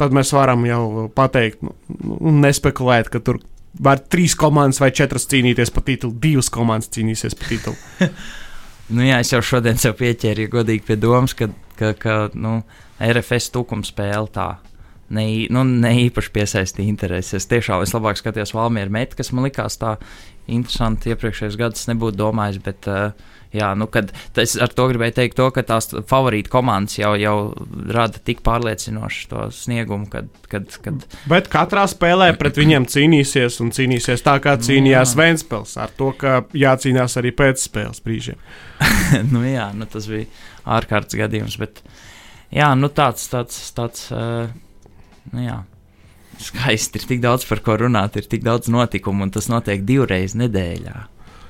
[0.01, 3.41] tad mēs varam jau pateikt, nu, nu, nespekulēt, ka tur
[3.81, 7.81] var trīs komandas vai četras cīnīties par titulu, divas komandas cīnīsies par titulu.
[8.91, 11.47] Nu, jā, es jau šodien sev pieķēru, ja godīgi pie domas, ka,
[11.79, 12.57] ka, ka nu,
[12.99, 14.49] RFS tūkuma spēle tā.
[15.11, 17.35] Ne, nu, ne īpaši piesaistīja interesi.
[17.41, 19.97] Es tiešām vislabāk skatījos Valmieru metu, kas man likās tā
[20.47, 21.11] interesanti.
[21.11, 25.49] Iepriekšējos gados nebūtu domājis, bet uh, jā, nu, kad, es ar to gribēju teikt, to,
[25.55, 27.35] ka tās favorīta komandas jau, jau
[27.91, 33.75] rada tik pārliecinošu to sniegumu, kad, kad, kad Bet katrā spēlē pret viņiem cīnīsies un
[33.75, 35.23] cīnīsies tā, kā cīnījās jā.
[35.25, 38.39] Ventspils, ar to, ka jācīnās arī pēc spēles brīžiem.
[39.33, 40.31] nu, jā, nu, tas bija
[40.79, 41.59] ārkārtas gadījums.
[41.61, 41.83] Bet,
[42.55, 44.47] jā, nu, tāds, tāds, tāds uh,
[45.35, 45.61] nu, jā,
[46.41, 47.01] skaisti.
[47.01, 50.99] Ir tik daudz par ko runāt, ir tik daudz notikumu, un tas notiek divreiz nedēļā.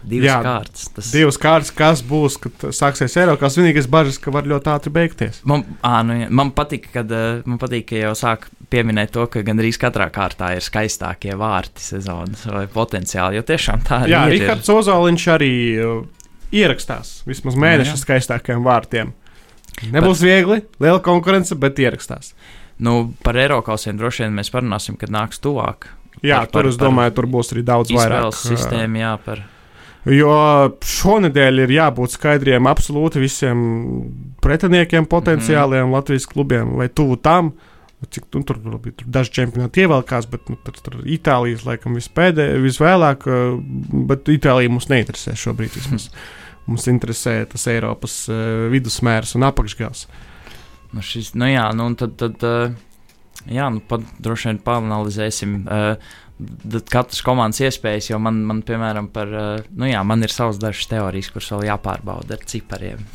[0.01, 0.85] Divas Jā, jā, kārtas.
[0.97, 3.59] Tas, Divas kārtas, kas būs, kad sāksies Eiropas.
[3.61, 5.43] Vienīgais bažas, ka var ļoti ātri beigties.
[5.49, 7.12] Man, ā, nu, jā, man patīk, kad
[7.45, 12.47] man patīk, ka jau sāk pieminēt to, ka gandrīz katrā kārtā ir skaistākie vārti sezonas
[12.49, 13.37] vai potenciāli.
[13.37, 14.38] Jo tiešām tā Jā, ir.
[14.38, 15.53] Rihards Ozoliņš arī
[16.51, 18.01] ierakstās vismaz mēneša jā.
[18.01, 19.12] skaistākajiem vārtiem.
[19.93, 22.33] Nebūs viegli, liela konkurence, bet ierakstās.
[22.81, 25.90] Nu, par Eiropausiem droši vien mēs parunāsim, kad nāks tuvāk.
[26.25, 28.33] Jā, Par- par- tur es domāju, tur būs arī daudz vairāk.
[28.37, 29.43] Sistēma, jā, par.
[30.09, 30.33] Jo
[30.81, 33.59] šonadēļ ir jābūt skaidriem absolūti visiem
[34.40, 35.93] pretiniekiem, potenciāliem mm.
[35.93, 37.53] Latvijas klubiem, vai tuvu tam.
[38.01, 42.62] Cik nu, tur bija tur daži čempionāti ievelkās, bet nu, tur, tur Itālijas laikam vispēdējais,
[42.64, 43.59] visvēlāk, uh,
[44.09, 45.77] bet Itālija mums neinteresē šobrīd.
[45.77, 46.09] Vismaz.
[46.71, 50.05] Mums interesē tas Eiropas uh, vidusmērs un apakšgals.
[50.92, 52.72] Nu, šis, nu jā, nu un tad, tad uh,
[53.46, 59.11] jā, nu pat droši vien panalizēsim uh, d- katras komandas iespējas, jo man, man piemēram,
[59.14, 63.05] par, uh, nu jā, man ir savas dažas teorijas, kuras vēl jāpārbauda ar cipariem.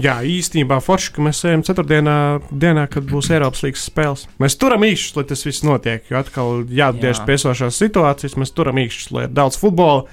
[0.00, 2.12] Jā, īstenībā forši, ka mēs ejam ceturtdienā,
[2.56, 4.22] dienā, kad būs Eiropas līnijas spēles.
[4.40, 6.06] Mēs turam īkšķus, lai tas viss notiek.
[6.08, 7.24] Jo atkal jāatgriež Jā.
[7.26, 8.36] pie esošās situācijas.
[8.40, 10.06] Mēs turam īkšķus, lai ir daudz futbola,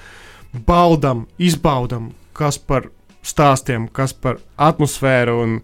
[0.68, 2.90] baudam, izbaudam, kas par
[3.24, 5.38] stāstiem, kas par atmosfēru.
[5.46, 5.56] Un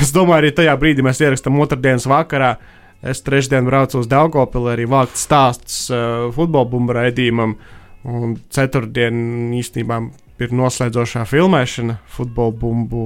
[0.00, 2.54] es domāju, arī tajā brīdī mēs ierakstām otrdienas vakarā.
[3.04, 7.58] Es trešdien braucu uz Dārgopilu arī vākt stāstus uh, futbola bumbu raidījumam.
[8.04, 9.98] Un ceturtdien īstenībā
[10.44, 13.04] ir noslēdzošā filmēšana futbola bumbu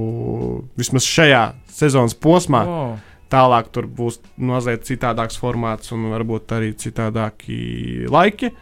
[0.79, 2.63] vismaz šajā sezonas posmā.
[2.63, 2.95] Oh.
[3.29, 8.53] Tālāk tur būs mazliet citādāks formāts un varbūt arī citādāki laiki.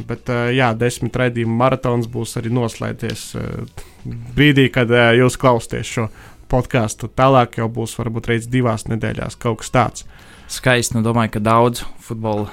[0.00, 3.86] Bet, uh, jā, desmit raidījumu maratons būs arī noslēdzies uh,
[4.36, 6.08] brīdī, kad jūs klausāties šo
[6.50, 7.10] podkāstu.
[7.16, 10.10] Tālāk jau būs varbūt reizes divās nedēļās kaut kas tāds.
[10.50, 10.96] skaisti.
[10.96, 12.48] Nu, domāju, ka daudz futbola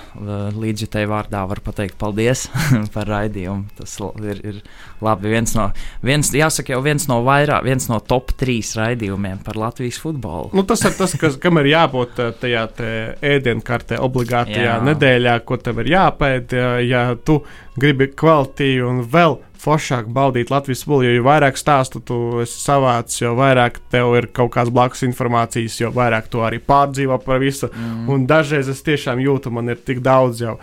[0.54, 2.46] līdzjutēju vārdā var pateikt paldies
[2.94, 3.72] par raidījumu.
[3.80, 4.60] Tas ir, ir
[5.02, 5.32] labi.
[5.34, 5.70] Viens no,
[6.06, 10.52] viens, jāsaka, jau viens no vairāk, viens no top trīs raidījumiem par Latvijas futbolu.
[10.54, 12.68] Nu, tas ir tas, kas, kam ir jābūt eh, tajā
[13.34, 14.80] ēdienkartē, obligātajā Jā.
[14.86, 16.54] nedēļā, ko tev ir jāpēd,
[16.86, 17.42] ja, tu
[17.78, 23.22] gribi kvalitīvi un vēl foršāk baudīt Latvijas futbolu, jo, jo vairāk stāstu tu esi savācis,
[23.24, 27.72] jo vairāk tev ir kaut kādas blakus informācijas, jo vairāk tu arī pārdzīvo par visu.
[27.72, 28.06] Mm.
[28.14, 30.58] Un dažreiz es tiešām jūtu, man ir tik daudz jau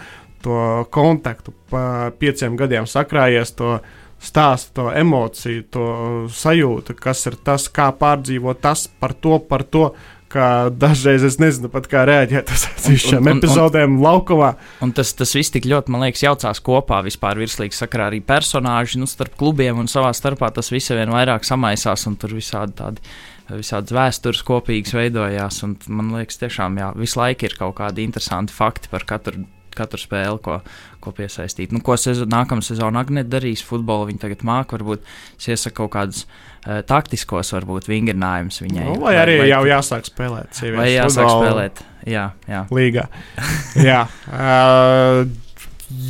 [0.45, 0.57] to
[0.93, 3.79] kontaktu, pa pieciem gadiem sakrājies to
[4.25, 5.87] stāstu, to emociju, to
[6.33, 9.89] sajūtu, kas ir tas, kā pārdzīvot tas par to, par to
[10.35, 12.65] ka dažreiz es nezinu pat kā reaģēt uz
[13.05, 14.55] šīm epizodēm laukumā.
[14.85, 19.01] Un tas, tas viss tik ļoti, man liekas, jaucās kopā vispār virslīgas sakarā arī personāži,
[19.03, 23.15] nu, starp klubiem un savā starpā tas viss vien vairāk samaisās un tur visādi tādi.
[23.45, 28.57] Visādas vēstures kopīgas veidojās, un man liekas, tiešām jā, visu laiku ir kaut kādi interesanti
[28.57, 29.45] fakti par katru
[29.77, 30.59] katru spēli, ko,
[31.05, 31.75] ko piesaistīt.
[31.75, 35.05] Nu, ko sezon, nākamā sezona Agnēta darīs futbolu, viņi tagad māca, varbūt
[35.45, 38.87] iesaka kaut kādus uh, taktiskos, varbūt vingrinājumus viņai.
[38.91, 40.63] Nu, vai arī vai, jau jāsāk spēlēt.
[40.77, 41.49] Vai jāsāk futbolu.
[41.49, 42.29] spēlēt, jā.
[42.51, 42.65] jā.
[42.75, 43.09] Līgā.
[43.91, 44.05] jā.
[44.31, 45.25] Uh,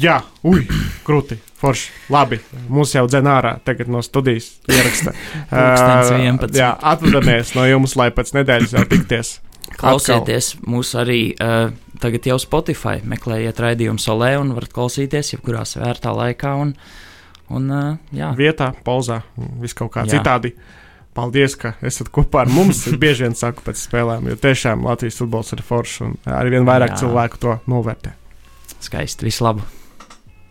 [0.01, 0.67] jā, ui,
[1.07, 1.41] krūti.
[1.65, 1.93] Forši.
[2.13, 2.37] Labi,
[2.69, 5.15] mums jau dzēna ārā, tagad no studijas ieraksta.
[5.49, 9.39] uh, jā, atvadamies no jums, lai pēc nedēļas jau tikties.
[9.79, 11.73] Klausieties mūs arī uh,
[12.03, 13.01] tagad jau Spotify.
[13.09, 16.75] Meklējiet raidījumu solē un varat klausīties jebkurā svērtā laikā un,
[17.55, 18.33] un uh, jā.
[18.39, 19.23] vietā, pauzā,
[19.63, 20.19] vis kaut kā jā.
[20.19, 20.55] citādi.
[21.15, 22.83] Paldies, ka esat kopā ar mums.
[23.03, 26.97] Bieži vien saku pēc spēlēm, jo tiešām Latvijas futbols ir foršs un arī vien vairāk
[26.97, 27.05] jā.
[27.05, 28.17] cilvēku to novērtē.
[28.83, 29.84] Skaisti, visu labu!